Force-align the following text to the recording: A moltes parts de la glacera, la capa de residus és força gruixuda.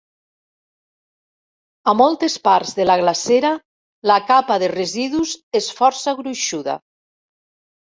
A 1.93 1.95
moltes 1.99 2.37
parts 2.47 2.73
de 2.79 2.87
la 2.91 2.95
glacera, 3.03 3.53
la 4.13 4.17
capa 4.33 4.59
de 4.65 4.73
residus 4.73 5.37
és 5.63 5.71
força 5.83 6.17
gruixuda. 6.25 6.81